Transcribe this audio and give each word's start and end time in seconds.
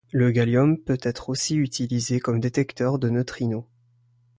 Le 0.11 0.31
gallium 0.31 0.79
peut 0.79 0.97
être 1.03 1.29
aussi 1.29 1.55
utilisé 1.57 2.19
comme 2.19 2.39
détecteur 2.39 2.97
de 2.97 3.09
neutrinos. 3.11 3.65